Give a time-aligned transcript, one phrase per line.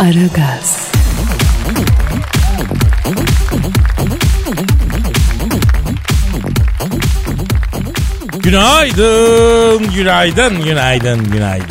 [0.00, 0.90] Aragaz,
[8.42, 11.66] Günaydın, günaydın, günaydın, günaydın.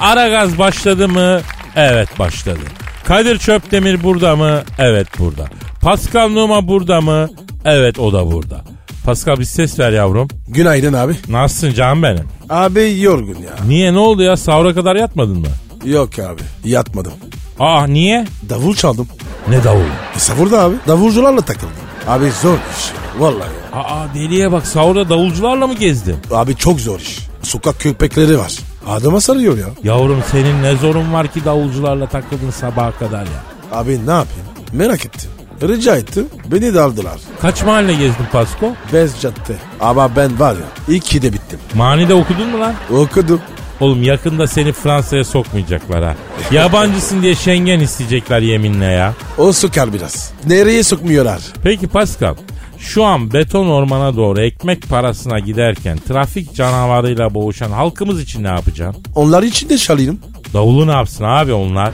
[0.00, 1.40] Ara gaz başladı mı?
[1.76, 2.58] Evet başladı.
[3.04, 4.62] Kadir Çöptemir burada mı?
[4.78, 5.44] Evet burada.
[5.82, 7.28] Pascal Numa burada mı?
[7.64, 8.60] Evet o da burada.
[9.04, 10.28] Pascal bir ses ver yavrum.
[10.48, 11.14] Günaydın abi.
[11.28, 12.24] Nasılsın canım benim?
[12.50, 13.64] Abi yorgun ya.
[13.66, 15.46] Niye ne oldu ya sahura kadar yatmadın mı?
[15.84, 16.42] Yok abi.
[16.64, 17.12] Yatmadım.
[17.60, 18.26] Ah niye?
[18.48, 19.08] Davul çaldım.
[19.48, 19.80] Ne davul?
[20.16, 20.74] E savurda abi.
[20.88, 21.70] Davulcularla takıldım.
[22.08, 22.92] Abi zor iş.
[23.18, 23.48] Vallahi.
[23.72, 26.16] Aa deliye bak sahurda davulcularla mı gezdin?
[26.30, 27.18] Abi çok zor iş.
[27.42, 28.52] Sokak köpekleri var.
[28.88, 29.66] Adama sarıyor ya.
[29.84, 33.42] Yavrum senin ne zorun var ki davulcularla takıldın sabaha kadar ya?
[33.72, 34.46] Abi ne yapayım?
[34.72, 35.30] Merak ettim.
[35.62, 36.26] Rica ettim.
[36.52, 37.20] Beni de aldılar.
[37.40, 38.72] Kaç mahalle gezdin Pasko?
[38.92, 39.56] Bez cadde.
[39.80, 40.66] Ama ben var ya.
[40.88, 41.58] İyi ki de bittim.
[41.74, 42.74] Manide okudun mu lan?
[42.94, 43.40] Okudum.
[43.80, 46.14] Oğlum yakında seni Fransa'ya sokmayacaklar ha.
[46.52, 49.14] Yabancısın diye Schengen isteyecekler yeminle ya.
[49.38, 50.32] O sokar biraz.
[50.46, 51.40] Nereye sokmuyorlar?
[51.62, 52.34] Peki Pascal,
[52.78, 59.02] şu an beton ormana doğru ekmek parasına giderken trafik canavarıyla boğuşan halkımız için ne yapacaksın?
[59.14, 60.20] Onlar için de çalayım.
[60.54, 61.90] Davulu ne yapsın abi onlar?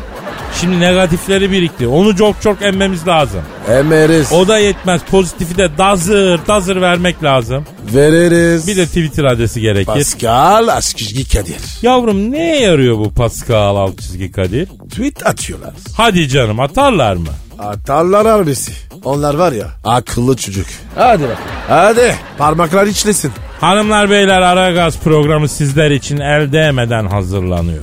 [0.60, 1.86] Şimdi negatifleri birikti.
[1.88, 3.40] Onu çok çok emmemiz lazım.
[3.70, 4.32] Emeriz.
[4.32, 5.02] O da yetmez.
[5.10, 7.64] Pozitifi de dazır dazır vermek lazım.
[7.94, 8.66] Veririz.
[8.68, 9.86] Bir de Twitter adresi gerekir.
[9.86, 11.56] Pascal Askizgi Kadir.
[11.82, 14.66] Yavrum neye yarıyor bu Pascal alt çizgi Kadir?
[14.90, 15.74] Tweet atıyorlar.
[15.96, 17.28] Hadi canım atarlar mı?
[17.58, 18.72] Atarlar abisi.
[19.04, 20.66] Onlar var ya akıllı çocuk.
[20.94, 21.38] Hadi bak.
[21.68, 23.32] Hadi parmaklar içlesin.
[23.60, 27.82] Hanımlar beyler Aragaz programı sizler için el değmeden hazırlanıyor.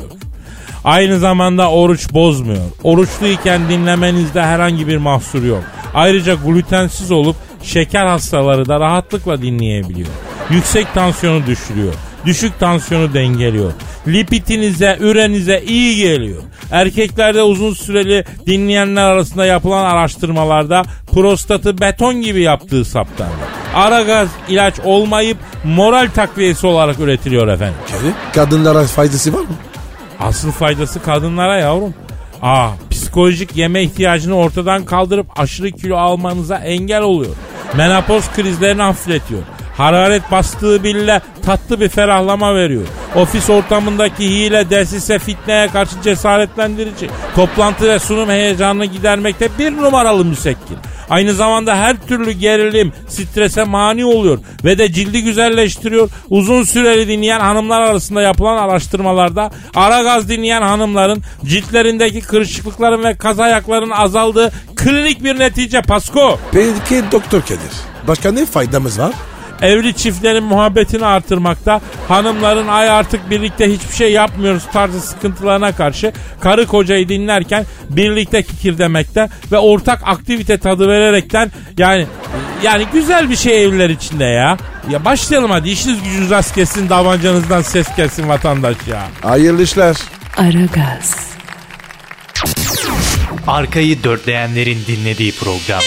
[0.83, 2.61] Aynı zamanda oruç bozmuyor.
[2.83, 5.63] Oruçluyken dinlemenizde herhangi bir mahsur yok.
[5.93, 10.07] Ayrıca glutensiz olup şeker hastaları da rahatlıkla dinleyebiliyor.
[10.49, 11.93] Yüksek tansiyonu düşürüyor.
[12.25, 13.71] Düşük tansiyonu dengeliyor.
[14.07, 16.43] Lipitinize, ürenize iyi geliyor.
[16.71, 23.33] Erkeklerde uzun süreli dinleyenler arasında yapılan araştırmalarda prostatı beton gibi yaptığı saptandı.
[23.75, 27.75] Aragaz ilaç olmayıp moral takviyesi olarak üretiliyor efendim.
[28.33, 29.47] Kadınlara faydası var mı?
[30.19, 31.93] Asıl faydası kadınlara yavrum.
[32.41, 37.35] Aa, psikolojik yeme ihtiyacını ortadan kaldırıp aşırı kilo almanıza engel oluyor.
[37.77, 39.41] Menopoz krizlerini hafifletiyor.
[39.77, 42.83] Hararet bastığı bile tatlı bir ferahlama veriyor.
[43.15, 47.09] Ofis ortamındaki hile, desise, fitneye karşı cesaretlendirici.
[47.35, 50.77] Toplantı ve sunum heyecanını gidermekte bir numaralı müsekkin.
[51.09, 56.09] Aynı zamanda her türlü gerilim, strese mani oluyor ve de cildi güzelleştiriyor.
[56.29, 63.39] Uzun süreli dinleyen hanımlar arasında yapılan araştırmalarda ara gaz dinleyen hanımların ciltlerindeki kırışıklıkların ve kaz
[63.39, 66.39] ayakların azaldığı klinik bir netice Pasko.
[66.51, 67.57] Peki doktor Kadir.
[68.07, 69.13] Başka ne faydamız var?
[69.63, 76.67] Evli çiftlerin muhabbetini artırmakta, hanımların ay artık birlikte hiçbir şey yapmıyoruz tarzı sıkıntılarına karşı karı
[76.67, 82.07] kocayı dinlerken birlikte kikir demekte ve ortak aktivite tadı vererekten yani
[82.63, 84.57] yani güzel bir şey evliler içinde ya.
[84.89, 89.03] Ya başlayalım hadi işiniz gücünüz rast kessin davancanızdan ses gelsin vatandaş ya.
[89.21, 89.95] Hayırlı işler.
[90.37, 91.15] Aragaz,
[93.47, 95.81] Arkayı dörtleyenlerin dinlediği program.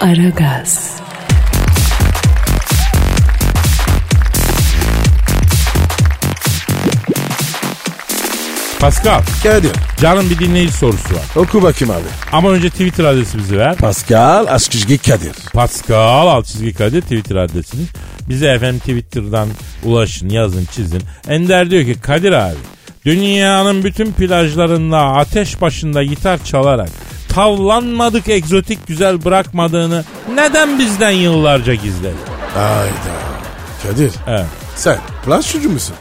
[0.00, 0.96] Aragaz,
[8.80, 9.70] Pascal Kadir.
[10.00, 11.22] canım bir dinleyici sorusu var.
[11.36, 12.02] Oku bakayım abi.
[12.32, 13.76] Ama önce Twitter adresimizi ver.
[13.76, 15.32] Pascal Askizgi Kadir.
[15.52, 17.86] Pascal alt çizgi Kadir Twitter adresiniz.
[18.28, 19.48] Bize efendim Twitter'dan
[19.84, 21.02] ulaşın, yazın, çizin.
[21.28, 22.56] Ender diyor ki Kadir abi
[23.04, 26.90] dünyanın bütün plajlarında ateş başında gitar çalarak
[27.36, 30.04] tavlanmadık egzotik güzel bırakmadığını
[30.34, 32.16] neden bizden yıllarca gizledi?
[32.54, 33.16] Hayda.
[33.82, 34.46] Kadir Evet.
[34.76, 35.96] sen plaj çocuğu musun?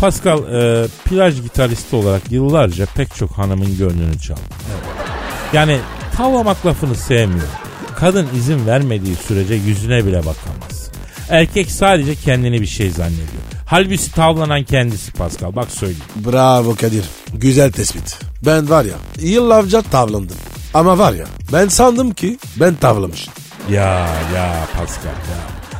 [0.00, 4.40] Pascal e, plaj gitaristi olarak yıllarca pek çok hanımın gönlünü çaldı.
[4.50, 5.08] Evet.
[5.52, 5.78] Yani
[6.16, 7.48] tavlamak lafını sevmiyor.
[7.96, 10.90] Kadın izin vermediği sürece yüzüne bile bakamaz.
[11.30, 13.42] Erkek sadece kendini bir şey zannediyor.
[13.66, 15.56] Halbuki tavlanan kendisi Pascal.
[15.56, 16.02] Bak söyleyeyim.
[16.16, 17.04] Bravo Kadir.
[17.34, 18.18] Güzel tespit.
[18.46, 20.36] Ben var ya yıllarca tavlandım.
[20.74, 23.32] Ama var ya ben sandım ki ben tavlamışım.
[23.70, 25.38] Ya ya Pascal ya.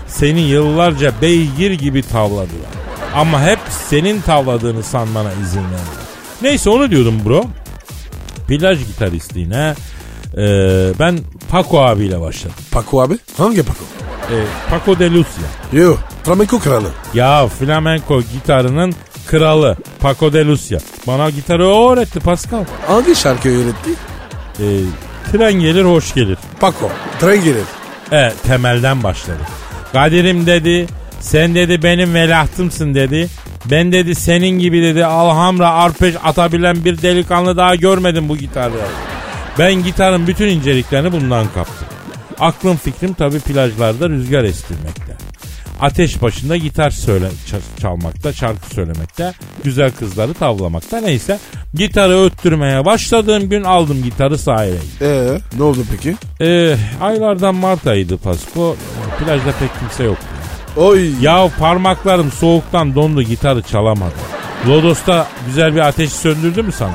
[0.08, 2.70] Seni yıllarca beygir gibi tavladılar.
[3.14, 3.58] Ama hep
[3.88, 5.98] senin tavladığını sanmana izin verdi.
[6.42, 7.44] Neyse onu diyordum bro.
[8.48, 9.74] Plaj gitaristliğine
[10.36, 10.44] e,
[10.98, 11.18] ben
[11.50, 12.56] Paco abiyle başladım.
[12.70, 13.18] Paco abi?
[13.36, 13.84] Hangi Paco?
[14.30, 14.36] E,
[14.70, 15.44] Paco de Lucia.
[15.72, 16.88] Yo, flamenco kralı.
[17.14, 18.94] Ya flamenco gitarının
[19.26, 20.78] kralı Paco de Lucia.
[21.06, 22.64] Bana gitarı o öğretti Pascal.
[22.86, 23.90] Hangi şarkı öğretti?
[24.60, 24.66] E,
[25.32, 26.38] tren gelir hoş gelir.
[26.60, 26.90] Paco.
[27.20, 27.64] Tren gelir.
[28.12, 29.42] E, temelden başladı.
[29.92, 30.86] Kadir'im dedi
[31.20, 33.28] sen dedi benim velahtımsın dedi.
[33.70, 38.76] Ben dedi senin gibi dedi alhamra arpeş atabilen bir delikanlı daha görmedim bu gitarda.
[39.58, 41.88] Ben gitarın bütün inceliklerini bundan kaptım.
[42.40, 45.27] Aklım fikrim tabi plajlarda rüzgar estirmekte.
[45.80, 47.28] Ateş başında gitar söyle
[47.80, 49.32] çalmakta, şarkı söylemekte,
[49.64, 51.38] güzel kızları tavlamakta neyse.
[51.74, 54.78] Gitarı öttürmeye başladığım gün aldım gitarı sahile.
[55.00, 56.16] Ee, ne oldu peki?
[56.40, 58.76] Ee, aylardan Mart ayıydı Pasko.
[59.18, 60.26] Plajda pek kimse yoktu.
[60.76, 61.10] Oy.
[61.20, 64.18] Ya parmaklarım soğuktan dondu gitarı çalamadım.
[64.68, 66.94] Lodos'ta güzel bir ateş söndürdü mü sana?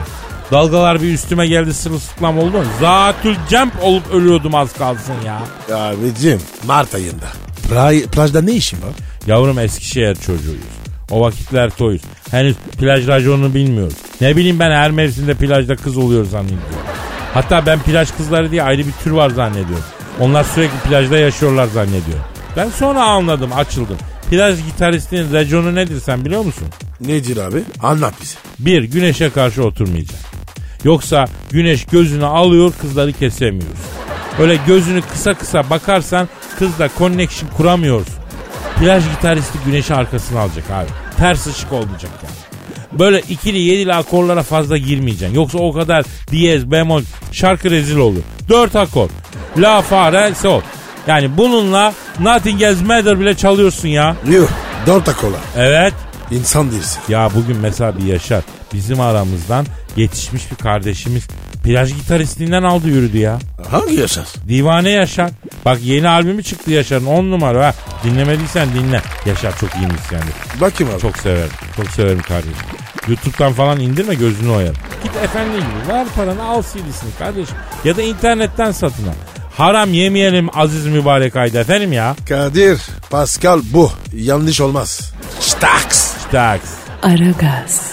[0.52, 2.64] Dalgalar bir üstüme geldi sırılsıklam oldu mu?
[2.80, 5.42] Zatül cemp olup ölüyordum az kalsın ya.
[5.78, 7.26] Abicim Mart ayında.
[7.70, 8.92] Pra- plajda ne işin var?
[9.28, 10.64] Yavrum Eskişehir çocuğuyuz.
[11.12, 12.02] O vakitler toyuz.
[12.32, 13.94] Henüz plaj raconunu bilmiyoruz.
[14.22, 16.88] Ne bileyim ben her mevsimde plajda kız oluyor zannediyorum.
[17.34, 19.86] Hatta ben plaj kızları diye ayrı bir tür var zannediyorum.
[20.20, 22.24] Onlar sürekli plajda yaşıyorlar zannediyorum.
[22.58, 23.98] Ben sonra anladım açıldım.
[24.30, 26.68] Plaj gitaristinin raconu nedir sen biliyor musun?
[27.02, 27.64] Nedir abi?
[27.84, 28.36] Anlat bize.
[28.60, 30.28] Bir, güneşe karşı oturmayacaksın.
[30.84, 33.80] Yoksa güneş gözünü alıyor kızları kesemiyoruz.
[34.40, 38.16] Öyle gözünü kısa kısa bakarsan kızla connection kuramıyorsun.
[38.80, 40.88] Plaj gitaristi güneşi arkasına alacak abi.
[41.18, 43.00] Ters ışık olmayacak yani.
[43.00, 45.36] Böyle ikili yedili akorlara fazla girmeyeceksin.
[45.36, 47.02] Yoksa o kadar diyez, bemol
[47.32, 48.22] şarkı rezil olur.
[48.50, 49.10] Dört akor.
[49.58, 50.62] La, fa, re, sol.
[51.08, 54.16] Yani bununla Nothing Else Matter bile çalıyorsun ya.
[54.30, 54.48] Yuh.
[54.88, 55.38] Dört akola.
[55.58, 55.94] Evet.
[56.32, 57.02] İnsan değilsin.
[57.10, 59.66] Ya bugün mesela bir Yaşar bizim aramızdan
[59.96, 61.28] yetişmiş bir kardeşimiz
[61.64, 63.40] plaj gitaristliğinden aldı yürüdü ya.
[63.70, 64.26] Hangi yaşar?
[64.48, 65.30] Divane Yaşar.
[65.66, 67.74] Bak yeni albümü çıktı Yaşar'ın 10 numara ha.
[68.04, 69.02] Dinlemediysen dinle.
[69.26, 70.34] Yaşar çok iyi müzisyendir.
[70.62, 71.02] Bakayım abi.
[71.02, 71.50] Çok severim.
[71.76, 72.54] Çok severim kardeşim.
[73.08, 74.76] Youtube'dan falan indirme gözünü oyarım.
[75.04, 77.56] Git efendi gibi ver paranı al CD'sini kardeşim.
[77.86, 79.14] Ya da internetten satın al.
[79.58, 82.16] Haram yemeyelim aziz mübarek ayda efendim ya.
[82.30, 83.92] Kadir, Pascal bu.
[84.14, 85.14] Yanlış olmaz.
[85.40, 85.98] Staks.
[85.98, 86.70] Staks.
[87.04, 87.92] Aragaz,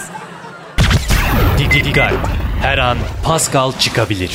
[1.57, 2.13] Dikkat.
[2.61, 4.31] Her an Pascal çıkabilir.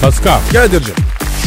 [0.00, 0.94] Pascal Kadir'cim.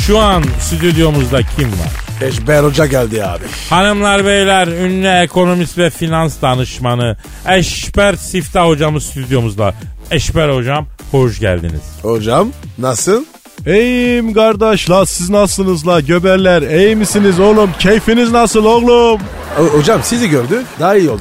[0.08, 2.28] şu an stüdyomuzda kim var?
[2.28, 3.44] Eşber Hoca geldi abi.
[3.70, 7.18] Hanımlar beyler ünlü ekonomist ve finans danışmanı
[7.50, 9.74] Eşber Siftah hocamız stüdyomuzda.
[10.12, 11.82] Eşber hocam hoş geldiniz.
[12.02, 13.26] Hocam nasıl?
[13.68, 19.22] İyiyim kardeş la siz nasılsınız la göberler iyi misiniz oğlum keyfiniz nasıl oğlum?
[19.60, 21.20] O- hocam sizi gördük daha iyi olur.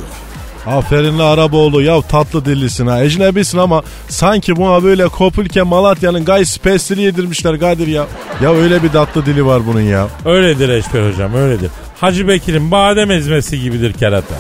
[0.67, 6.45] Aferin la Araboğlu ya tatlı dillisin ha ecnebisin ama sanki buna böyle kopulken Malatya'nın gay
[6.45, 8.07] spesili yedirmişler Kadir ya.
[8.43, 10.07] Ya öyle bir tatlı dili var bunun ya.
[10.25, 11.71] Öyledir Eşber hocam öyledir.
[12.01, 14.35] Hacı Bekir'in badem ezmesi gibidir kerata.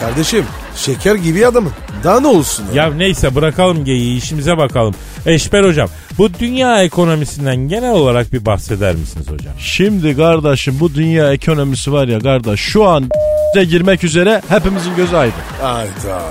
[0.00, 0.44] Kardeşim
[0.76, 1.72] şeker gibi adamın.
[2.04, 2.84] Daha ne olsun ya?
[2.84, 4.94] Ya neyse bırakalım geyiği işimize bakalım.
[5.26, 5.88] Eşber hocam
[6.18, 9.52] bu dünya ekonomisinden genel olarak bir bahseder misiniz hocam?
[9.58, 13.08] Şimdi kardeşim bu dünya ekonomisi var ya kardeş şu an
[13.54, 15.34] de girmek üzere hepimizin gözü aydın.
[15.62, 16.22] Hayda.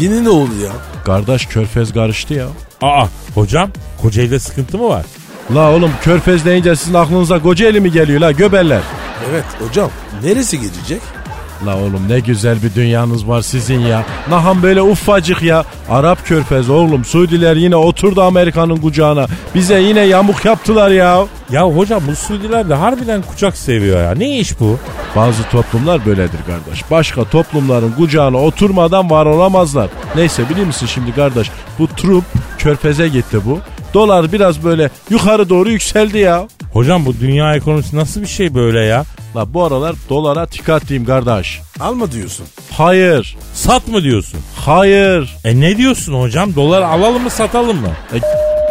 [0.00, 0.72] Yine ne oldu ya?
[1.04, 2.46] Kardeş körfez karıştı ya.
[2.82, 3.70] Aa hocam
[4.02, 5.06] Kocaeli'de sıkıntı mı var?
[5.54, 8.80] La oğlum körfez deyince sizin aklınıza Kocaeli mi geliyor la göberler?
[9.30, 9.90] Evet hocam
[10.24, 11.00] neresi gidecek?
[11.66, 14.04] La oğlum ne güzel bir dünyanız var sizin ya.
[14.30, 15.64] Naham böyle ufacık ya.
[15.90, 17.04] Arap körfez oğlum.
[17.04, 19.26] Suudiler yine oturdu Amerika'nın kucağına.
[19.54, 21.24] Bize yine yamuk yaptılar ya.
[21.50, 24.14] Ya hocam bu Suudiler de harbiden kucak seviyor ya.
[24.14, 24.78] Ne iş bu?
[25.16, 26.90] Bazı toplumlar böyledir kardeş.
[26.90, 29.88] Başka toplumların kucağına oturmadan var olamazlar.
[30.16, 32.24] Neyse biliyor musun şimdi kardeş bu trup
[32.58, 33.58] körfeze gitti bu.
[33.94, 36.48] Dolar biraz böyle yukarı doğru yükseldi ya.
[36.72, 39.04] Hocam bu dünya ekonomisi nasıl bir şey böyle ya?
[39.36, 41.60] La bu aralar dolara dikkat diyeyim kardeş.
[41.80, 42.46] Alma diyorsun.
[42.72, 43.36] Hayır.
[43.54, 44.40] Sat mı diyorsun?
[44.56, 45.36] Hayır.
[45.44, 46.54] E ne diyorsun hocam?
[46.54, 47.92] Dolar alalım mı satalım mı?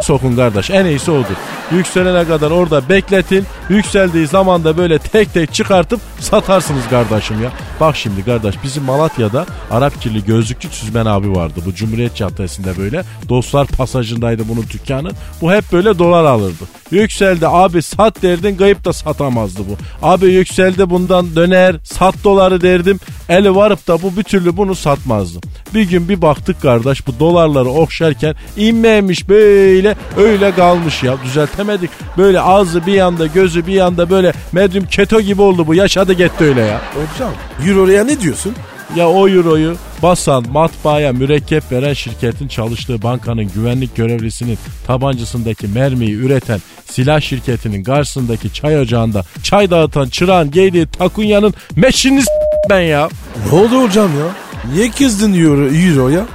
[0.01, 1.35] Sokun kardeş en iyisi odur.
[1.71, 7.51] Yükselene kadar orada bekletin Yükseldiği zaman da böyle tek tek çıkartıp satarsınız kardeşim ya.
[7.79, 11.59] Bak şimdi kardeş bizim Malatya'da Arap kirli gözlükçü Süzmen abi vardı.
[11.65, 13.03] Bu Cumhuriyet Caddesi'nde böyle.
[13.29, 15.11] Dostlar pasajındaydı bunun dükkanı.
[15.41, 16.63] Bu hep böyle dolar alırdı.
[16.91, 20.05] Yükseldi abi sat derdin kayıp da satamazdı bu.
[20.07, 22.99] Abi yükseldi bundan döner sat doları derdim.
[23.29, 25.39] Eli varıp da bu bir türlü bunu satmazdı.
[25.73, 31.89] Bir gün bir baktık kardeş bu dolarları okşarken inmemiş böyle öyle kalmış ya düzeltemedik.
[32.17, 36.43] Böyle ağzı bir yanda gözü bir yanda böyle medyum keto gibi oldu bu yaşadı gitti
[36.43, 36.81] öyle ya.
[36.93, 37.31] Hocam
[37.67, 38.55] Euro'ya ne diyorsun?
[38.95, 46.59] Ya o euroyu basan matbaaya mürekkep veren şirketin çalıştığı bankanın güvenlik görevlisinin tabancasındaki mermiyi üreten
[46.85, 52.23] silah şirketinin karşısındaki çay ocağında çay dağıtan çırağın giydiği takunyanın meşini
[52.69, 53.09] ben ya.
[53.51, 54.25] Ne oldu hocam ya?
[54.73, 56.17] Niye kızdın Euro, Euro'ya?
[56.17, 56.25] Ya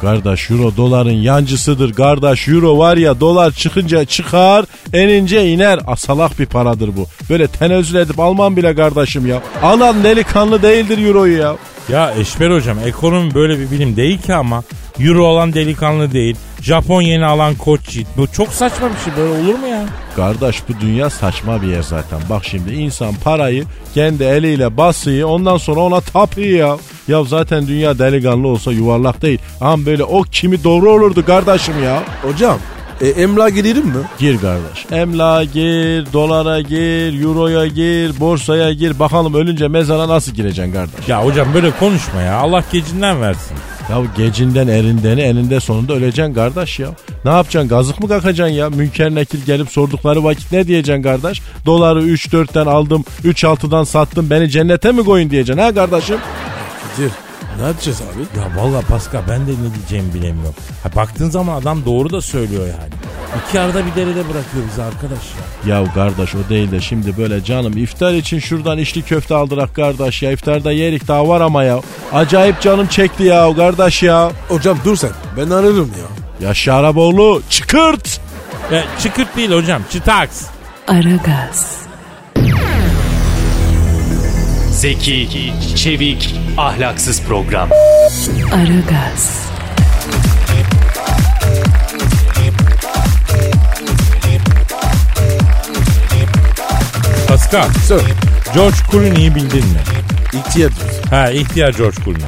[0.00, 6.46] kardeş euro doların yancısıdır kardeş euro var ya dolar çıkınca çıkar enince iner asalak bir
[6.46, 7.06] paradır bu.
[7.30, 9.42] Böyle tenezzül edip almam bile kardeşim ya.
[9.62, 11.56] Alan delikanlı değildir euroyu ya.
[11.88, 14.62] Ya Eşber hocam ekonomi böyle bir bilim değil ki ama.
[15.00, 16.36] Euro olan delikanlı değil.
[16.62, 18.08] Japon yeni alan koç yiğit.
[18.16, 19.84] Bu çok saçma bir şey böyle olur mu ya?
[20.16, 22.20] Kardeş bu dünya saçma bir yer zaten.
[22.30, 23.64] Bak şimdi insan parayı
[23.94, 26.76] kendi eliyle basıyor ondan sonra ona tapıyor ya.
[27.08, 29.38] Ya zaten dünya delikanlı olsa yuvarlak değil.
[29.60, 32.02] Ama böyle o kimi doğru olurdu kardeşim ya.
[32.22, 32.58] Hocam
[33.00, 33.98] e, emlak girelim mi?
[34.18, 34.86] Gir kardeş.
[34.92, 38.98] Emla gir, dolara gir, euroya gir, borsaya gir.
[38.98, 41.08] Bakalım ölünce mezara nasıl gireceksin kardeş?
[41.08, 42.36] Ya hocam böyle konuşma ya.
[42.36, 43.56] Allah gecinden versin.
[43.90, 46.88] Ya gecinden erindeni eninde sonunda öleceksin kardeş ya.
[47.24, 48.70] Ne yapacaksın gazık mı kakacaksın ya?
[48.70, 51.42] Münker nekil gelip sordukları vakit ne diyeceksin kardeş?
[51.66, 56.16] Doları 3-4'ten aldım 3-6'dan sattım beni cennete mi koyun diyeceksin ha kardeşim?
[56.96, 57.10] Kadir
[57.60, 58.40] ne yapacağız abi?
[58.40, 60.54] Ya vallahi Pascal ben de ne diyeceğimi bilemiyorum.
[60.82, 62.92] Ha, baktığın zaman adam doğru da söylüyor yani.
[63.48, 65.18] İki arada bir derede bırakıyor bizi arkadaş
[65.66, 65.76] ya.
[65.78, 70.22] Ya kardeş o değil de şimdi böyle canım iftar için şuradan içli köfte aldırak kardeş
[70.22, 70.30] ya.
[70.32, 71.80] iftarda yerik daha var ama ya.
[72.12, 74.30] Acayip canım çekti ya kardeş ya.
[74.48, 76.48] Hocam dur sen ben ararım ya.
[76.48, 78.20] Ya Şaraboğlu çıkırt.
[78.72, 80.42] E, çıkırt değil hocam çıtaks.
[80.88, 81.81] Aragaz,
[84.82, 87.68] Zeki, çevik, ahlaksız program.
[88.54, 89.48] Aragaz,
[97.28, 98.00] Pascal, Sir
[98.54, 99.80] George Clooney'i bildin mi?
[100.32, 101.10] ihtiyar diyorsun.
[101.10, 102.22] Ha ihtiyar George Clooney.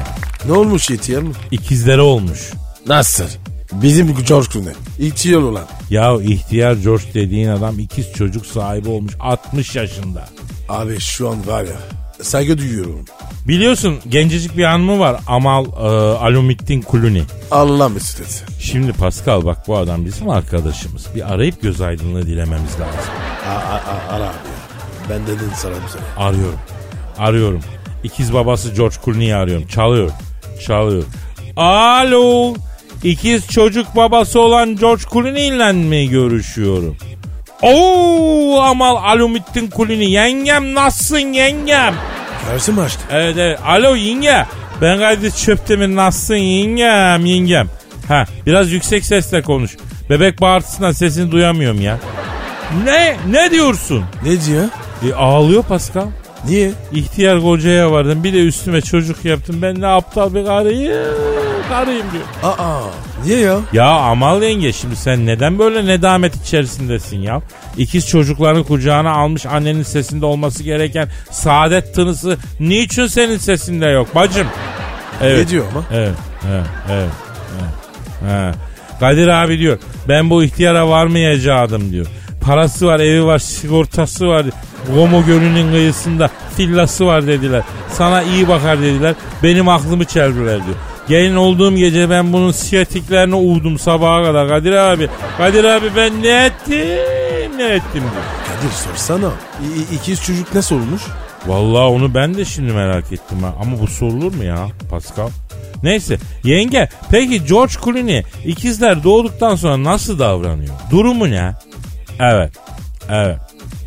[0.45, 1.33] Ne olmuş ihtiyar mı?
[1.51, 2.51] İkizleri olmuş.
[2.87, 3.25] Nasıl?
[3.71, 4.73] Bizim George Clooney.
[4.99, 5.65] İhtiyar olan.
[5.89, 10.29] Ya ihtiyar George dediğin adam ikiz çocuk sahibi olmuş 60 yaşında.
[10.69, 13.05] Abi şu an var ya saygı duyuyorum.
[13.47, 17.23] Biliyorsun gencecik bir hanımı var Amal e, Alumittin Clooney.
[17.51, 18.45] Allah mesut etsin.
[18.59, 21.05] Şimdi Pascal bak bu adam bizim arkadaşımız.
[21.15, 23.11] Bir arayıp göz aydınlığı dilememiz lazım.
[23.47, 25.09] A, a, a, ara abi ya.
[25.09, 26.01] Ben dedim sana sene.
[26.17, 26.59] Arıyorum.
[27.17, 27.61] Arıyorum.
[28.03, 29.67] İkiz babası George Clooney'i arıyorum.
[29.67, 30.11] Çalıyor.
[30.65, 31.03] Çalıyor.
[31.55, 32.53] Alo.
[33.03, 36.97] İkiz çocuk babası olan George Clooney ile mi görüşüyorum?
[37.61, 40.11] Oo Amal Alumittin Clooney.
[40.11, 41.93] Yengem nasılsın yengem?
[42.47, 42.99] Karşı mı açtı?
[43.11, 43.59] Evet evet.
[43.65, 44.45] Alo yenge.
[44.81, 47.67] Ben Kadir Çöptemir nasılsın yengem yengem.
[48.07, 49.77] Ha biraz yüksek sesle konuş.
[50.09, 51.97] Bebek bağırtısından sesini duyamıyorum ya.
[52.85, 53.15] Ne?
[53.29, 54.05] Ne diyorsun?
[54.23, 54.63] Ne diyor?
[55.09, 56.05] E, ağlıyor Pascal.
[56.47, 56.71] Niye?
[56.93, 59.61] İhtiyar kocaya vardım bir de üstüme çocuk yaptım.
[59.61, 60.93] Ben ne aptal bir karıyım.
[61.69, 62.23] Karıyım diyor.
[62.43, 62.81] Aa
[63.25, 63.57] niye ya?
[63.73, 67.41] Ya Amal yenge şimdi sen neden böyle nedamet içerisindesin ya?
[67.77, 74.47] İkiz çocuklarını kucağına almış annenin sesinde olması gereken saadet tınısı niçin senin sesinde yok bacım?
[75.21, 75.37] Evet.
[75.45, 75.83] Ne diyor ama?
[75.93, 76.13] Evet,
[76.49, 77.09] evet, evet,
[77.61, 78.31] evet.
[78.31, 78.51] Ha.
[78.99, 82.05] Kadir abi diyor ben bu ihtiyara varmayacaktım diyor.
[82.41, 84.45] Parası var, evi var, sigortası var.
[84.95, 86.29] Gomo Gölü'nün kıyısında
[86.59, 87.63] villası var dediler.
[87.91, 89.15] Sana iyi bakar dediler.
[89.43, 90.75] Benim aklımı çeldiler diyor.
[91.09, 95.09] Gelin olduğum gece ben bunun siyatiklerini uğdum sabaha kadar Kadir abi.
[95.37, 96.79] Kadir abi ben ne ettim
[97.57, 98.23] ne ettim diyor.
[98.47, 99.31] Kadir sorsana.
[99.91, 101.01] İ- ikiz çocuk nasıl olmuş?
[101.47, 103.53] Vallahi onu ben de şimdi merak ettim ha.
[103.61, 105.29] Ama bu sorulur mu ya Pascal?
[105.83, 110.73] Neyse yenge peki George Clooney ikizler doğduktan sonra nasıl davranıyor?
[110.91, 111.51] Durumu ne?
[112.19, 112.53] Evet.
[113.09, 113.37] Evet.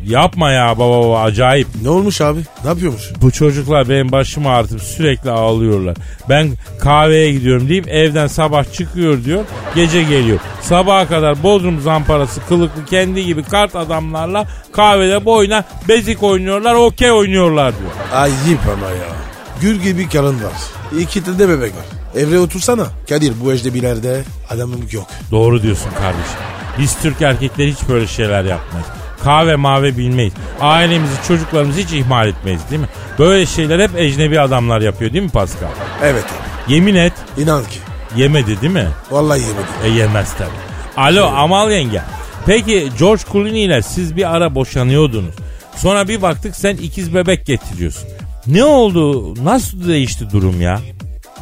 [0.05, 1.67] Yapma ya baba baba acayip.
[1.81, 2.39] Ne olmuş abi?
[2.63, 3.03] Ne yapıyormuş?
[3.21, 5.97] Bu çocuklar benim başımı ağrıtıp sürekli ağlıyorlar.
[6.29, 9.43] Ben kahveye gidiyorum deyip evden sabah çıkıyor diyor.
[9.75, 10.39] Gece geliyor.
[10.61, 17.73] Sabaha kadar bodrum zamparası kılıklı kendi gibi kart adamlarla kahvede boyuna bezik oynuyorlar okey oynuyorlar
[17.79, 17.91] diyor.
[18.13, 19.15] Ayıp ama ya.
[19.61, 20.53] Gül gibi karın var.
[20.99, 21.85] İki tane de bebek var.
[22.21, 22.85] Evre otursana.
[23.09, 25.07] Kadir bu ecdebilerde adamım yok.
[25.31, 26.39] Doğru diyorsun kardeşim.
[26.79, 28.87] Biz Türk erkekleri hiç böyle şeyler yapmayız.
[29.23, 30.33] Kahve mavi bilmeyiz.
[30.61, 32.87] Ailemizi çocuklarımızı hiç ihmal etmeyiz değil mi?
[33.19, 35.69] Böyle şeyler hep ecnebi adamlar yapıyor değil mi Pascal?
[36.03, 36.73] Evet abi.
[36.73, 37.79] Yemin et İnan ki.
[38.15, 38.87] yemedi değil mi?
[39.11, 39.63] Vallahi yemedim.
[39.83, 40.49] E yemez tabii.
[40.97, 42.01] Alo Amal yenge.
[42.45, 45.35] Peki George Clooney ile siz bir ara boşanıyordunuz.
[45.75, 48.09] Sonra bir baktık sen ikiz bebek getiriyorsun.
[48.47, 49.33] Ne oldu?
[49.45, 50.79] Nasıl değişti durum ya?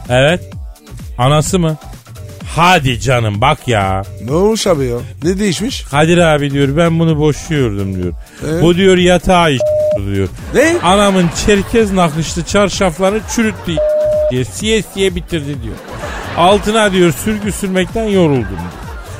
[0.09, 0.49] Evet.
[1.17, 1.77] Anası mı?
[2.57, 4.01] Hadi canım bak ya.
[4.25, 4.97] Ne olmuş abi ya?
[5.23, 5.81] Ne değişmiş?
[5.81, 8.13] Kadir abi diyor ben bunu boşuyordum diyor.
[8.43, 8.61] Ee?
[8.61, 9.49] Bu diyor yatağı
[10.13, 10.27] diyor.
[10.53, 10.75] Ne?
[10.83, 13.75] Anamın çerkez nakışlı çarşaflarını çürüttü
[14.31, 15.75] diye siye siye bitirdi diyor.
[16.37, 18.59] Altına diyor sürgü sürmekten yoruldum.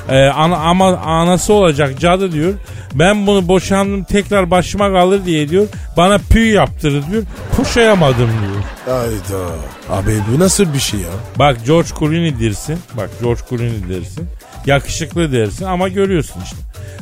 [0.10, 2.54] Ee, ana, ama anası olacak cadı diyor.
[2.94, 5.68] Ben bunu boşandım tekrar başıma kalır diye diyor.
[5.98, 7.24] Bana püy yaptırır diyor.
[7.56, 8.64] Kuşayamadım diyor.
[8.98, 9.46] Hayda.
[9.90, 11.10] Abi bu nasıl bir şey ya?
[11.40, 12.80] Bak George Clooney dersin.
[12.94, 14.28] Bak George Clooney dersin.
[14.66, 16.58] Yakışıklı dersin ama görüyorsun işte.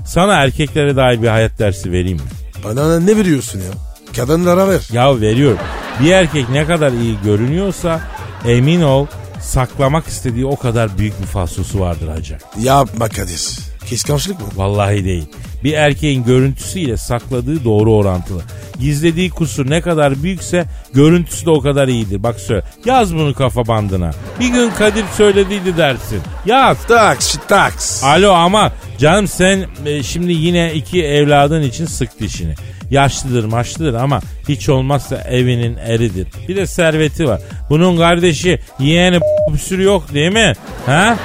[0.05, 2.23] Sana erkeklere dair bir hayat dersi vereyim mi?
[2.63, 3.71] Bana ne veriyorsun ya?
[4.15, 4.81] Kadınlara ver.
[4.91, 5.57] Ya veriyorum.
[6.03, 7.99] Bir erkek ne kadar iyi görünüyorsa
[8.47, 9.07] emin ol
[9.45, 12.37] saklamak istediği o kadar büyük bir falsosu vardır hacı.
[12.59, 13.59] Yapma Kadir.
[13.89, 14.47] Kıskançlık mı?
[14.55, 15.25] Vallahi değil.
[15.63, 18.41] Bir erkeğin görüntüsü ile sakladığı doğru orantılı.
[18.79, 22.23] Gizlediği kusur ne kadar büyükse görüntüsü de o kadar iyidir.
[22.23, 22.63] Bak söyle.
[22.85, 24.11] Yaz bunu kafa bandına.
[24.39, 26.19] Bir gün Kadir söylediydi dersin.
[26.45, 26.77] Yaz.
[26.87, 28.03] Taks, taks.
[28.03, 32.55] Alo ama canım sen e, şimdi yine iki evladın için sık dişini.
[32.91, 36.27] Yaşlıdır maçlıdır ama hiç olmazsa evinin eridir.
[36.47, 37.41] Bir de serveti var.
[37.69, 39.19] Bunun kardeşi yeğeni
[39.53, 40.53] bir sürü yok değil mi?
[40.85, 41.17] Ha?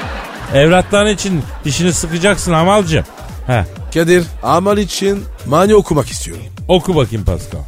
[0.54, 3.04] Evlatların için dişini sıkacaksın Amalcım.
[3.46, 3.66] Ha.
[3.94, 6.44] Kadir, amal için mani okumak istiyorum.
[6.68, 7.60] Oku bakayım Pascal.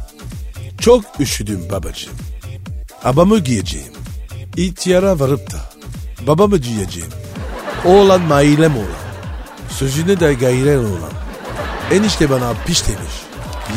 [0.79, 2.13] Çok üşüdüm babacığım.
[3.03, 3.93] Abamı giyeceğim.
[4.57, 5.57] İhtiyara varıp da
[6.27, 7.09] babamı giyeceğim.
[7.85, 8.87] Oğlan mailem olan.
[9.69, 11.11] Sözünü de gayren olan.
[11.91, 13.22] Enişte bana piş demiş.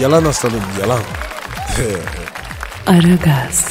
[0.00, 1.00] Yalan aslanım yalan.
[2.86, 3.64] Aragaz,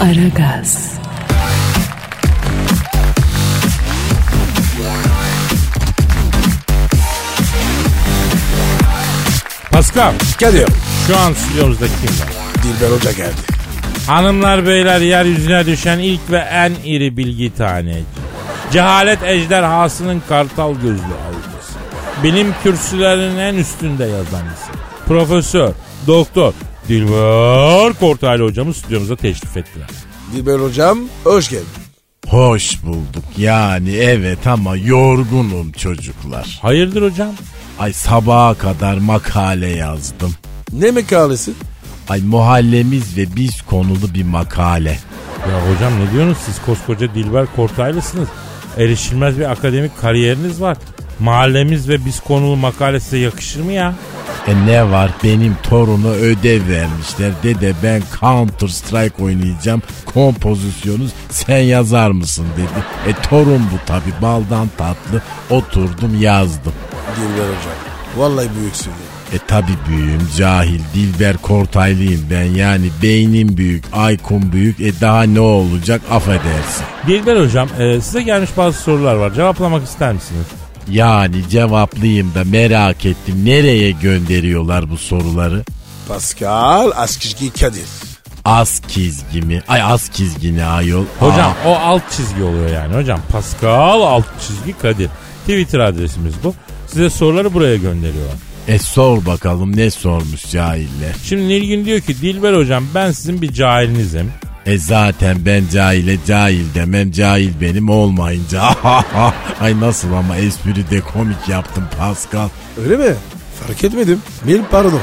[0.00, 0.92] Aragaz,
[9.70, 10.68] Pascal Kadir.
[11.06, 12.32] şu an stüdyomuzda kim var?
[12.62, 13.51] Dilber Hoca geldi.
[14.06, 18.04] Hanımlar beyler yeryüzüne düşen ilk ve en iri bilgi taneci.
[18.72, 21.72] Cehalet ejderhasının kartal gözlü avcısı.
[22.22, 24.72] Bilim kürsülerinin en üstünde yazanısı.
[25.08, 25.72] Profesör,
[26.06, 26.52] doktor
[26.88, 29.88] Dilber Kortaylı hocamız stüdyomuza teşrif ettiler.
[30.32, 31.66] Dilber Hocam hoş geldin.
[32.28, 33.24] Hoş bulduk.
[33.36, 36.58] Yani evet ama yorgunum çocuklar.
[36.62, 37.32] Hayırdır hocam?
[37.78, 40.34] Ay sabaha kadar makale yazdım.
[40.72, 41.52] Ne mekalesi?
[42.08, 44.98] Ay muhallemiz ve biz konulu bir makale.
[45.48, 48.28] Ya hocam ne diyorsunuz siz koskoca Dilber Kortaylısınız.
[48.78, 50.76] Erişilmez bir akademik kariyeriniz var.
[51.20, 53.94] Mahallemiz ve biz konulu makale size yakışır mı ya?
[54.46, 57.32] E ne var benim torunu ödev vermişler.
[57.42, 59.82] Dede ben Counter Strike oynayacağım.
[60.14, 62.84] Kompozisyonu sen yazar mısın dedi.
[63.10, 65.22] E torun bu tabi baldan tatlı.
[65.50, 66.72] Oturdum yazdım.
[67.16, 67.76] Dilber Hocam.
[68.16, 69.11] Vallahi büyüksün ya.
[69.32, 75.40] E tabi büyüğüm cahil Dilber Kortaylıyım ben yani beynim büyük Aykun büyük e daha ne
[75.40, 76.84] olacak affedersin.
[77.06, 79.34] Dilber hocam e, size gelmiş bazı sorular var.
[79.34, 80.46] Cevaplamak ister misiniz?
[80.90, 85.62] Yani cevaplayayım da merak ettim nereye gönderiyorlar bu soruları?
[86.08, 87.86] Pascal Askizgi Kadir.
[88.44, 89.62] Az çizgi mi?
[89.68, 91.04] Ay az çizgi ne ayol?
[91.18, 93.20] Hocam Aa, o alt çizgi oluyor yani hocam.
[93.32, 95.08] Pascal alt çizgi Kadir.
[95.40, 96.54] Twitter adresimiz bu.
[96.86, 98.36] Size soruları buraya gönderiyorlar.
[98.68, 101.14] E sor bakalım ne sormuş cahiller.
[101.24, 104.32] Şimdi Nilgün diyor ki Dilber hocam ben sizin bir cahilinizim.
[104.66, 108.62] E zaten ben cahile cahil demem cahil benim olmayınca.
[109.60, 112.48] Ay nasıl ama espri de komik yaptım Pascal.
[112.84, 113.14] Öyle mi?
[113.60, 114.18] Fark etmedim.
[114.44, 115.00] Mil pardon.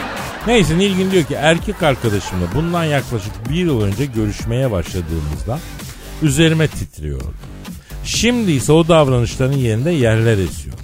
[0.48, 5.60] Neyse Nilgün diyor ki erkek arkadaşımla bundan yaklaşık bir yıl önce görüşmeye başladığımızda
[6.22, 7.34] üzerime titriyordu.
[8.06, 10.76] Şimdi ise o davranışların yerinde yerler esiyor.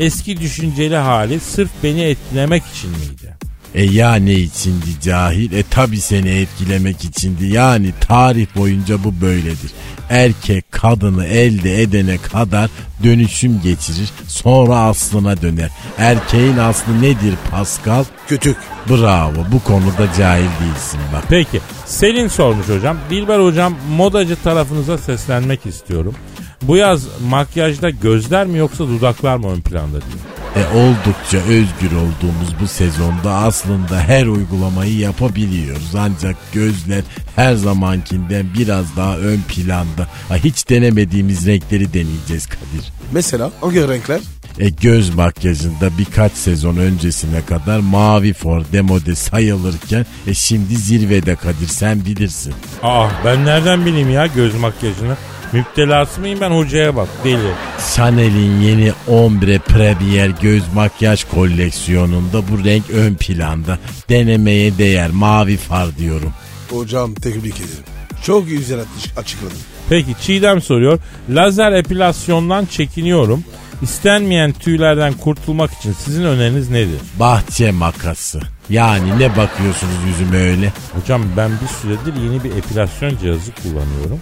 [0.00, 3.36] Eski düşünceli hali sırf beni etkilemek için miydi?
[3.74, 5.52] E ya ne içindi cahil?
[5.52, 7.46] E tabi seni etkilemek içindi.
[7.46, 9.70] Yani tarih boyunca bu böyledir.
[10.10, 12.70] Erkek kadını elde edene kadar
[13.04, 14.10] dönüşüm geçirir.
[14.26, 15.70] Sonra aslına döner.
[15.98, 18.04] Erkeğin aslı nedir Pascal?
[18.28, 18.56] Kütük.
[18.90, 21.24] Bravo bu konuda cahil değilsin bak.
[21.28, 22.98] Peki Selin sormuş hocam.
[23.10, 26.14] Dilber hocam modacı tarafınıza seslenmek istiyorum.
[26.62, 30.20] Bu yaz makyajda gözler mi yoksa dudaklar mı ön planda diyor.
[30.56, 35.94] E oldukça özgür olduğumuz bu sezonda aslında her uygulamayı yapabiliyoruz.
[35.98, 37.02] Ancak gözler
[37.36, 40.06] her zamankinden biraz daha ön planda.
[40.28, 42.92] Ha, hiç denemediğimiz renkleri deneyeceğiz Kadir.
[43.12, 44.20] Mesela hangi renkler?
[44.58, 51.68] E göz makyajında birkaç sezon öncesine kadar mavi for demode sayılırken e şimdi zirvede Kadir
[51.68, 52.54] sen bilirsin.
[52.82, 55.16] Aa ben nereden bileyim ya göz makyajını?
[55.52, 57.50] Müptelası mıyım ben hocaya bak deli.
[57.96, 63.78] Chanel'in yeni Ombre Premier göz makyaj koleksiyonunda bu renk ön planda.
[64.08, 66.32] Denemeye değer mavi far diyorum.
[66.70, 67.84] Hocam tebrik ederim.
[68.26, 69.58] Çok güzel açık- açıkladın.
[69.88, 70.98] Peki Çiğdem soruyor.
[71.30, 73.44] Lazer epilasyondan çekiniyorum.
[73.82, 76.98] İstenmeyen tüylerden kurtulmak için sizin öneriniz nedir?
[77.20, 78.40] Bahçe makası.
[78.70, 80.72] Yani ne bakıyorsunuz yüzüme öyle?
[81.00, 84.20] Hocam ben bir süredir yeni bir epilasyon cihazı kullanıyorum.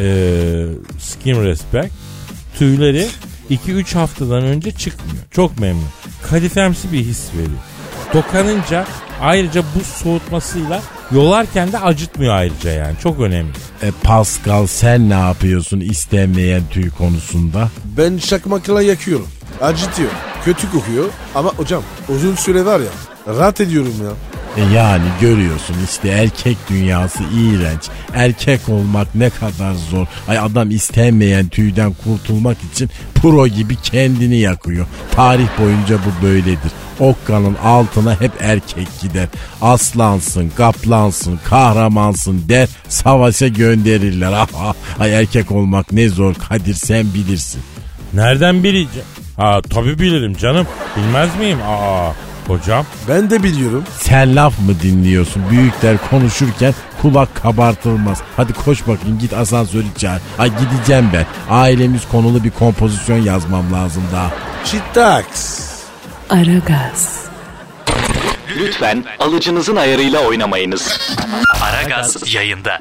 [0.00, 0.64] Ee,
[0.98, 1.92] Skin Respect.
[2.58, 3.08] Tüyleri
[3.50, 5.24] 2-3 haftadan önce çıkmıyor.
[5.30, 5.84] Çok memnun.
[6.30, 7.58] Kadifemsi bir his veriyor.
[8.14, 8.86] Dokanınca
[9.20, 12.96] ayrıca buz soğutmasıyla yolarken de acıtmıyor ayrıca yani.
[13.02, 13.50] Çok önemli.
[13.82, 17.68] E Pascal sen ne yapıyorsun istenmeyen tüy konusunda?
[17.96, 19.28] Ben çakmakla yakıyorum.
[19.62, 20.10] Acıtıyor.
[20.44, 21.04] Kötü kokuyor.
[21.34, 22.90] Ama hocam uzun süre var ya
[23.36, 24.10] rahat ediyorum ya.
[24.58, 27.82] E yani görüyorsun işte erkek dünyası iğrenç.
[28.14, 30.06] Erkek olmak ne kadar zor.
[30.28, 34.86] Ay adam istenmeyen tüyden kurtulmak için pro gibi kendini yakıyor.
[35.10, 36.72] Tarih boyunca bu böyledir.
[37.00, 39.28] Okkanın altına hep erkek gider.
[39.62, 44.46] Aslansın, kaplansın, kahramansın der savaşa gönderirler.
[44.98, 47.62] Ay erkek olmak ne zor Kadir sen bilirsin.
[48.14, 49.08] Nereden bileceğim?
[49.36, 50.66] Ha tabii bilirim canım.
[50.96, 51.58] Bilmez miyim?
[51.62, 52.12] Aa
[52.48, 52.86] hocam.
[53.08, 53.84] Ben de biliyorum.
[54.00, 55.42] Sen laf mı dinliyorsun?
[55.50, 58.18] Büyükler konuşurken kulak kabartılmaz.
[58.36, 60.22] Hadi koş bakayım git asansörü çağır.
[60.38, 61.26] Ay gideceğim ben.
[61.50, 64.30] Ailemiz konulu bir kompozisyon yazmam lazım daha.
[64.64, 65.68] Çitaks.
[66.30, 67.18] Aragaz,
[68.56, 70.98] Lütfen alıcınızın ayarıyla oynamayınız.
[71.62, 72.78] Aragaz yayında.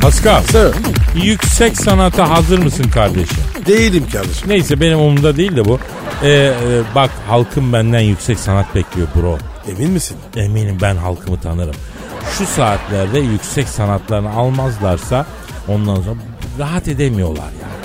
[0.00, 0.42] Pascal.
[0.42, 0.74] Sir.
[1.22, 3.38] Yüksek sanata hazır mısın kardeşim?
[3.66, 4.48] Değilim kardeşim.
[4.48, 5.78] Neyse benim umurumda değil de bu.
[6.22, 6.52] Ee, e,
[6.94, 9.38] bak halkım benden yüksek sanat bekliyor bro.
[9.68, 10.16] Emin misin?
[10.36, 11.74] Eminim ben halkımı tanırım.
[12.38, 15.26] Şu saatlerde yüksek sanatlarını almazlarsa
[15.68, 16.16] ondan sonra
[16.58, 17.78] rahat edemiyorlar yani.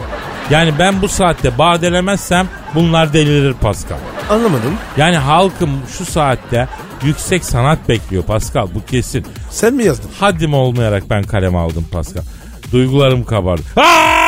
[0.50, 3.98] Yani ben bu saatte badelemezsem bunlar delirir Pascal.
[4.30, 4.74] Anlamadım.
[4.98, 6.68] Yani halkım şu saatte
[7.04, 9.26] yüksek sanat bekliyor Pascal bu kesin.
[9.52, 10.10] Sen mi yazdın?
[10.20, 12.24] Haddim olmayarak ben kaleme aldım Pascal.
[12.74, 13.64] Duygularım kabardı.
[13.76, 14.24] Aa!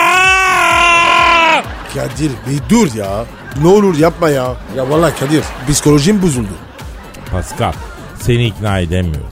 [1.94, 3.26] Kadir bir dur ya.
[3.62, 4.56] Ne olur yapma ya.
[4.78, 6.54] Ya vallahi Kadir psikolojim bozuldu.
[7.32, 7.74] Pascal
[8.20, 9.30] seni ikna edemiyorum.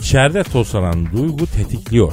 [0.00, 2.12] İçeride tosaran duygu tetikliyor.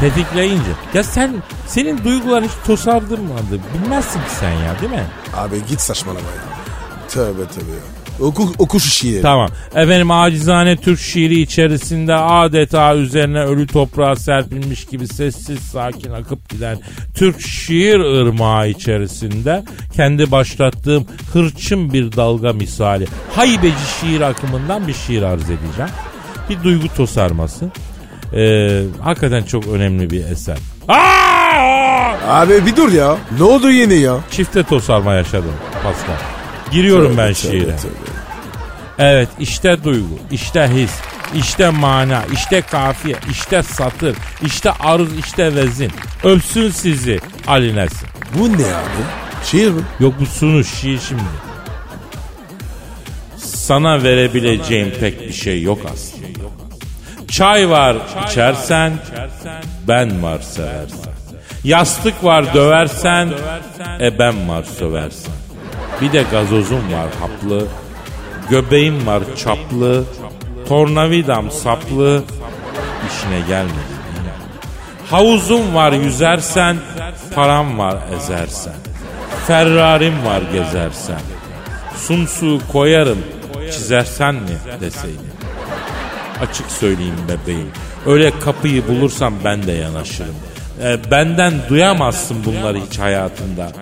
[0.00, 3.60] Tetikleyince ya sen senin duyguların hiç tosardırmadı.
[3.74, 5.06] Bilmezsin ki sen ya değil mi?
[5.36, 6.42] Abi git saçmalama ya.
[7.08, 7.95] Tövbe tövbe ya.
[8.20, 9.22] Oku, oku şu şiiri.
[9.22, 9.48] Tamam.
[9.74, 16.78] Efendim acizane Türk şiiri içerisinde adeta üzerine ölü toprağa serpilmiş gibi sessiz sakin akıp giden
[17.14, 25.22] Türk şiir ırmağı içerisinde kendi başlattığım hırçın bir dalga misali haybeci şiir akımından bir şiir
[25.22, 25.90] arz edeceğim.
[26.50, 27.70] Bir duygu tosarması.
[28.34, 30.58] Ee, hakikaten çok önemli bir eser.
[30.88, 31.86] Aa!
[32.28, 33.16] Abi bir dur ya.
[33.38, 34.16] Ne oldu yine ya?
[34.30, 35.52] Çifte tosarma yaşadım
[35.82, 36.35] Pascal.
[36.72, 37.76] Giriyorum ben Tövbe, şiire.
[37.76, 38.10] tövbe.
[38.98, 40.90] Evet işte duygu, işte his,
[41.34, 45.92] işte mana, işte kafiye, işte satır, işte aruz, işte vezin.
[46.24, 48.08] Öpsün sizi Ali Nesin.
[48.38, 49.02] Bu ne abi?
[49.44, 49.82] Şiir mi?
[50.00, 51.22] Yok bu sunuş şiir şimdi.
[53.36, 56.26] Sana verebileceğim pek bir şey yok aslında.
[57.28, 58.92] Çay var içersen,
[59.88, 61.12] ben var seversen.
[61.64, 63.32] Yastık var döversen,
[64.00, 65.34] e ben var söversen.
[66.00, 67.66] Bir de gazozum var haplı,
[68.50, 70.04] göbeğim var çaplı,
[70.68, 72.22] tornavidam saplı,
[73.08, 73.96] işine gelmedi.
[75.10, 76.76] Havuzum var yüzersen,
[77.34, 78.74] param var ezersen.
[79.46, 81.20] Ferrarim var gezersen.
[81.96, 83.18] Sumsuğu koyarım,
[83.72, 85.30] çizersen mi deseydin.
[86.40, 87.70] Açık söyleyeyim bebeğim.
[88.06, 90.34] Öyle kapıyı bulursam ben de yanaşırım.
[90.82, 93.72] Ee, benden duyamazsın bunları hiç hayatında.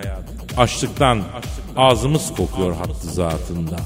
[0.56, 1.22] Açlıktan
[1.76, 3.76] ağzımız kokuyor hattı zatında.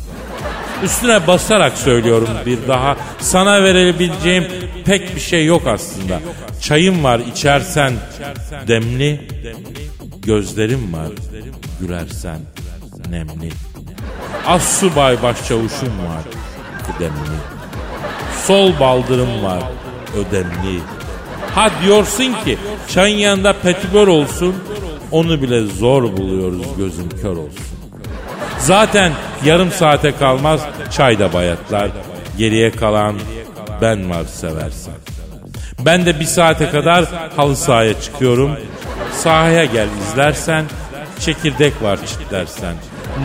[0.84, 2.96] Üstüne basarak söylüyorum bir daha.
[3.20, 4.46] Sana verebileceğim
[4.84, 6.20] pek bir şey yok aslında.
[6.60, 7.92] Çayım var içersen
[8.68, 9.28] demli.
[10.22, 11.08] Gözlerim var
[11.80, 12.38] gülersen
[13.10, 13.50] nemli.
[14.46, 16.22] Az subay başçavuşum var
[16.86, 17.38] kıdemli.
[18.46, 19.62] Sol baldırım var
[20.14, 20.80] ödemli.
[21.54, 24.54] Ha diyorsun ki çayın yanında petibör olsun
[25.12, 27.66] onu bile zor buluyoruz gözüm kör olsun.
[28.58, 29.12] Zaten
[29.44, 31.90] yarım saate kalmaz çay da bayatlar.
[32.38, 33.16] Geriye kalan
[33.80, 34.94] ben var seversen.
[35.84, 37.04] Ben de bir saate kadar
[37.36, 38.50] halı sahaya çıkıyorum.
[39.12, 40.64] Sahaya gel izlersen.
[41.20, 42.74] Çekirdek var çitlersen.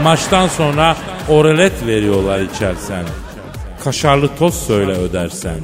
[0.04, 0.98] Maçtan sonra
[1.30, 3.06] oralet veriyorlar içersen.
[3.84, 5.58] Kaşarlı toz söyle ödersen.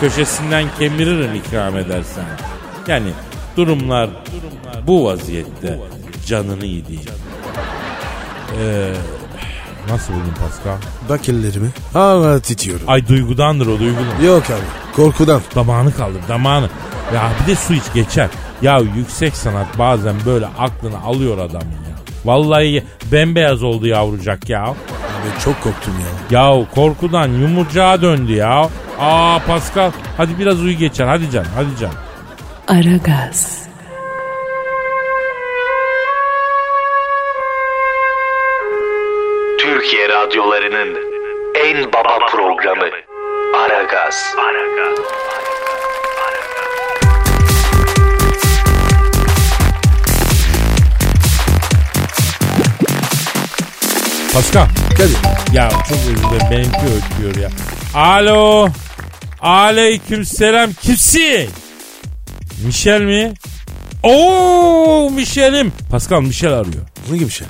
[0.00, 2.24] Köşesinden kemiririm ikram edersen.
[2.88, 3.10] Yani
[3.56, 4.10] durumlar
[4.86, 5.78] bu vaziyette
[6.26, 7.02] canını yediğim.
[8.60, 8.92] Ee,
[9.88, 10.76] nasıl buldun Pascal?
[11.08, 11.68] Bak ellerimi.
[11.92, 12.88] Hala titriyorum.
[12.88, 14.22] Ay duygudandır o duygudan.
[14.24, 15.40] Yok abi korkudan.
[15.54, 16.68] Damağını kaldır damağını.
[17.14, 18.28] Ya bir de su iç geçer.
[18.62, 21.92] Ya yüksek sanat bazen böyle aklını alıyor adamın ya.
[22.24, 24.62] Vallahi bembeyaz oldu yavrucak ya.
[24.62, 25.94] Abi çok korktum
[26.30, 26.40] ya.
[26.40, 28.68] Ya korkudan yumurcağa döndü ya.
[29.00, 31.92] Aa Pascal hadi biraz uyu geçer hadi can hadi can.
[32.68, 33.62] Aragaz,
[42.74, 42.92] programı
[43.56, 44.34] Aragaz.
[54.34, 55.16] Pascal Kadir.
[55.52, 57.50] ya çok özür dilerim benimki ötüyor ya.
[57.94, 58.68] Alo.
[59.40, 61.50] Aleyküm selam kimsin?
[62.66, 63.34] Michel mi?
[64.02, 65.72] Oo Michel'im.
[65.90, 66.86] Pascal Michel arıyor.
[67.08, 67.46] Hangi şey?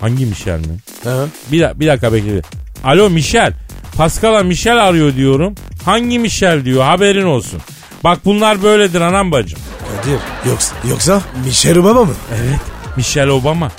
[0.00, 0.78] Hangi Michel mi?
[1.04, 1.26] Ha?
[1.52, 2.42] Bir, bir dakika bekle.
[2.84, 3.52] Alo Michel.
[3.96, 5.54] Pascal'a Michel arıyor diyorum.
[5.84, 7.60] Hangi Michel diyor haberin olsun.
[8.04, 9.58] Bak bunlar böyledir anam bacım.
[9.96, 10.18] Kadir.
[10.50, 12.14] Yoksa, yoksa Michelle Obama mı?
[12.34, 12.60] Evet
[12.96, 13.70] Michelle Obama.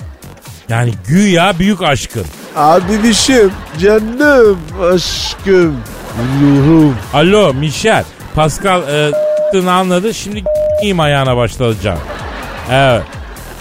[0.69, 2.25] Yani güya büyük aşkın.
[2.55, 3.51] Abi bişim.
[3.81, 4.59] Canım.
[4.93, 5.77] Aşkım.
[6.41, 6.95] Ruhum.
[7.13, 8.03] Alo Michel.
[8.35, 9.11] Pascal e,
[9.51, 10.13] t***ını anladı.
[10.13, 10.43] Şimdi
[10.99, 11.99] ayağına başlayacağım.
[12.71, 13.03] Evet.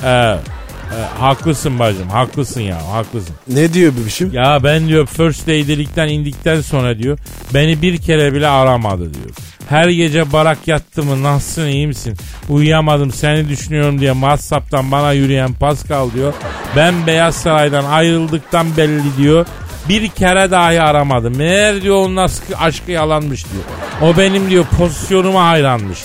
[0.04, 0.40] Evet.
[0.94, 2.08] E, haklısın bacım.
[2.08, 2.88] Haklısın ya.
[2.92, 3.34] Haklısın.
[3.48, 4.32] Ne diyor bebişim?
[4.32, 7.18] Ya ben diyor first lady'likten indikten sonra diyor
[7.54, 9.30] beni bir kere bile aramadı diyor.
[9.68, 12.16] Her gece barak yattı mı nasılsın iyi misin?
[12.48, 16.34] Uyuyamadım seni düşünüyorum diye Whatsapp'tan bana yürüyen Pascal diyor.
[16.76, 19.46] Ben Beyaz Saray'dan ayrıldıktan belli diyor.
[19.88, 21.36] Bir kere dahi aramadım.
[21.36, 23.64] Meğer diyor onun aşkı, yalanmış diyor.
[24.02, 25.98] O benim diyor pozisyonuma hayranmış.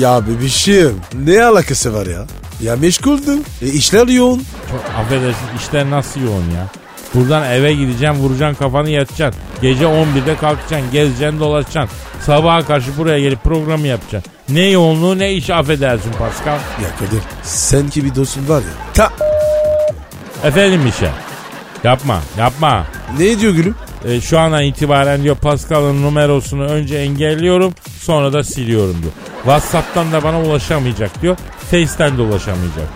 [0.00, 1.00] Ya bebişim.
[1.14, 2.24] Ne alakası var ya?
[2.62, 3.40] Ya meşguldüm.
[3.62, 4.42] E, işler yoğun.
[4.70, 6.66] Çok affedersin işler nasıl yoğun ya.
[7.14, 9.42] Buradan eve gideceksin vuracaksın kafanı yatacaksın.
[9.62, 11.98] Gece 11'de kalkacaksın gezeceksin dolaşacaksın.
[12.26, 14.32] Sabaha karşı buraya gelip programı yapacaksın.
[14.48, 16.52] Ne yoğunluğu ne iş affedersin Pascal.
[16.54, 18.92] Ya Kadir sen ki bir dostun var ya.
[18.94, 19.10] Ta
[20.44, 21.10] Efendim işe.
[21.84, 22.86] Yapma yapma.
[23.18, 23.74] ne diyor gülüm?
[24.04, 29.12] E, şu andan itibaren diyor Pascal'ın numarasını önce engelliyorum sonra da siliyorum diyor.
[29.42, 31.36] Whatsapp'tan da bana ulaşamayacak diyor.
[31.70, 32.86] Face'ten diyor.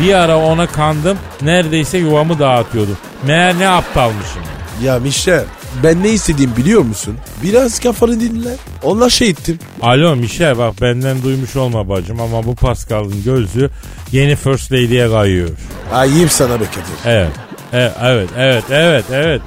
[0.00, 2.90] Bir ara ona kandım neredeyse yuvamı dağıtıyordu.
[3.26, 4.42] Meğer ne aptalmışım.
[4.82, 5.44] Ya Michel
[5.82, 7.16] ben ne istediğimi biliyor musun?
[7.42, 8.56] Biraz kafanı dinle.
[8.82, 9.58] Onunla şey ettim.
[9.82, 13.70] Alo Michel bak benden duymuş olma bacım ama bu Pascal'ın gözü
[14.12, 15.48] yeni First Lady'ye kayıyor.
[15.92, 17.12] Ayıp sana be Kadir.
[17.12, 17.30] Evet.
[17.72, 19.42] Evet, evet, evet, evet, evet.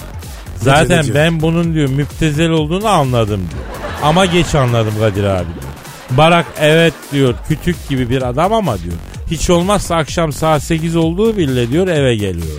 [0.61, 1.15] Zaten ne diyor?
[1.15, 3.63] ben bunun diyor müptezel olduğunu anladım diyor.
[4.03, 5.47] Ama geç anladım Kadir abi.
[6.17, 8.95] Barak evet diyor kütük gibi bir adam ama diyor.
[9.31, 12.57] Hiç olmazsa akşam saat 8 olduğu bile diyor eve geliyor diyor.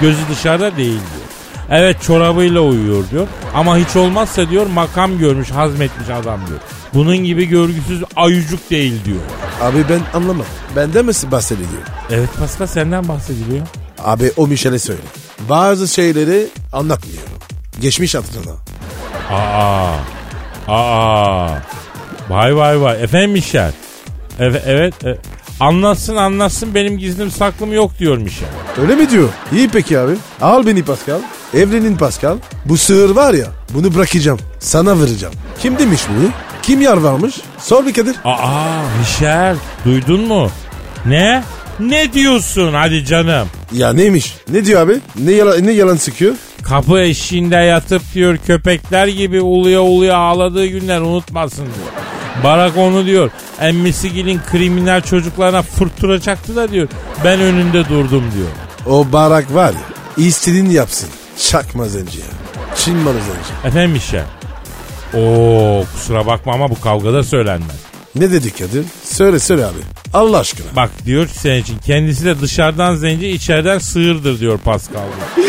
[0.00, 1.30] Gözü dışarıda değil diyor.
[1.70, 3.26] Evet çorabıyla uyuyor diyor.
[3.54, 6.58] Ama hiç olmazsa diyor makam görmüş hazmetmiş adam diyor.
[6.94, 9.20] Bunun gibi görgüsüz ayucuk değil diyor.
[9.62, 10.46] Abi ben anlamam.
[10.76, 11.68] Benden mi bahsediyor?
[12.10, 13.66] Evet Pascal senden bahsediliyor.
[13.98, 15.00] Abi o Michel'e söyle.
[15.48, 17.28] Bazı şeyleri anlatmıyorum.
[17.80, 18.52] Geçmiş hatırına.
[19.30, 19.96] Aa.
[20.68, 21.58] Aa.
[22.30, 23.02] Vay vay vay.
[23.02, 23.72] Efendim Michel.
[24.38, 25.04] Evet evet.
[25.04, 25.18] e,
[25.60, 28.48] anlatsın anlatsın benim gizlim saklım yok diyor Michel.
[28.82, 29.28] Öyle mi diyor?
[29.52, 30.12] İyi peki abi.
[30.40, 31.18] Al beni Pascal.
[31.54, 32.36] Evrenin Pascal.
[32.64, 34.38] Bu sığır var ya bunu bırakacağım.
[34.58, 35.34] Sana vereceğim.
[35.58, 36.28] Kim demiş bunu?
[36.62, 37.34] Kim yar varmış?
[37.58, 38.16] Sor bir Kadir.
[38.24, 40.50] Aa Michel duydun mu?
[41.06, 41.42] Ne?
[41.80, 43.48] Ne diyorsun hadi canım.
[43.72, 44.34] Ya neymiş?
[44.48, 44.98] Ne diyor abi?
[45.24, 46.34] Ne yalan, ne yalan sıkıyor?
[46.62, 52.09] Kapı eşiğinde yatıp diyor köpekler gibi uluya uluya ağladığı günler unutmasın diyor.
[52.44, 56.88] Barak onu diyor emmisi gilin kriminal çocuklarına fırtıra çaktı da diyor
[57.24, 58.48] ben önünde durdum diyor.
[58.86, 59.80] O barak var ya
[60.26, 61.08] istediğini yapsın.
[61.48, 62.24] Çakma zenci ya.
[62.76, 63.68] Çin malı zenci.
[63.68, 64.24] Efendim Michel.
[65.14, 67.76] Oo kusura bakma ama bu kavgada söylenmez.
[68.14, 68.84] Ne dedik Kadir?
[69.04, 69.78] Söyle söyle abi.
[70.14, 70.66] Allah aşkına.
[70.76, 75.00] Bak diyor ki senin için kendisi de dışarıdan zenci içeriden sığırdır diyor Pascal.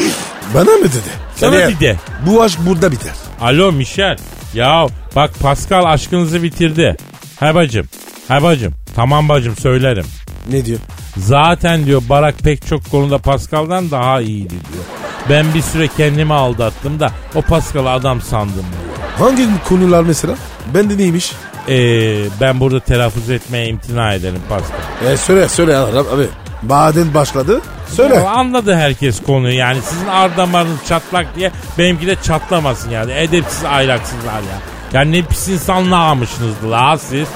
[0.54, 1.12] Bana mı dedi?
[1.36, 2.00] Sana Yani dedi.
[2.26, 3.13] Bu aşk burada biter.
[3.41, 4.17] Alo Michel.
[4.54, 6.98] Ya bak Pascal aşkınızı bitirdi.
[7.40, 7.86] He bacım.
[8.28, 8.74] He bacım.
[8.96, 10.06] Tamam bacım söylerim.
[10.50, 10.80] Ne diyor?
[11.18, 14.84] Zaten diyor Barak pek çok konuda Pascal'dan daha iyiydi diyor.
[15.30, 19.08] Ben bir süre kendimi aldattım da o Pascal'ı adam sandım diyor.
[19.18, 20.36] Hangi konular mesela?
[20.74, 21.32] Ben de neymiş?
[21.70, 25.12] Ee, ben burada telaffuz etmeye imtina ederim Pascal.
[25.12, 26.28] E söyle söyle abi.
[26.63, 26.69] Abi.
[26.69, 27.62] Baden başladı.
[27.95, 28.15] Söyle.
[28.15, 34.34] Ya anladı herkes konuyu yani sizin ardamarınız çatlak diye benimki de çatlamasın yani edepsiz aylaksızlar
[34.34, 34.60] ya.
[34.93, 37.28] Ya ne pis insanlığamışsınız la siz.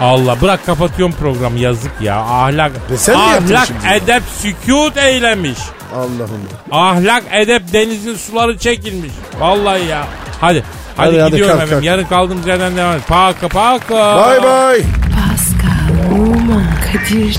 [0.00, 2.16] Allah bırak kapatıyorum programı yazık ya.
[2.16, 5.58] Ahlak, Ve sen ahlak edep sükut eylemiş.
[5.94, 6.40] Allah'ım.
[6.70, 9.12] Ahlak edep denizin suları çekilmiş.
[9.40, 10.04] Vallahi ya.
[10.40, 10.64] Hadi.
[10.96, 11.76] Hadi, Hadi, hadi, gidiyorum kalk, efendim.
[11.78, 11.84] kalk.
[11.84, 13.06] Yarın kaldığımız yerden devam et.
[13.08, 14.16] Paka paka.
[14.30, 14.84] Bye bye.
[15.14, 17.38] Pascal, Oman, Kadir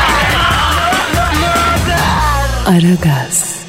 [2.71, 3.60] Aragaz.